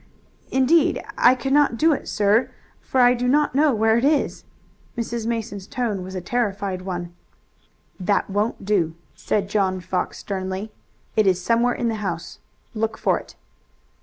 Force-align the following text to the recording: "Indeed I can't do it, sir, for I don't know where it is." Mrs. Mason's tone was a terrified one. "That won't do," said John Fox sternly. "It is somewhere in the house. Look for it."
"Indeed 0.49 1.03
I 1.15 1.35
can't 1.35 1.77
do 1.77 1.93
it, 1.93 2.07
sir, 2.07 2.49
for 2.81 3.01
I 3.01 3.13
don't 3.13 3.53
know 3.53 3.71
where 3.75 3.99
it 3.99 4.03
is." 4.03 4.45
Mrs. 4.97 5.27
Mason's 5.27 5.67
tone 5.67 6.01
was 6.01 6.15
a 6.15 6.21
terrified 6.21 6.81
one. 6.81 7.13
"That 7.99 8.27
won't 8.27 8.65
do," 8.65 8.95
said 9.13 9.47
John 9.47 9.79
Fox 9.79 10.17
sternly. 10.17 10.71
"It 11.15 11.27
is 11.27 11.39
somewhere 11.39 11.75
in 11.75 11.87
the 11.87 11.95
house. 12.01 12.39
Look 12.73 12.97
for 12.97 13.19
it." 13.19 13.35